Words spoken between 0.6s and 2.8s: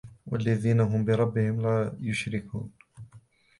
هُمْ بِرَبِّهِمْ لَا يُشْرِكُونَ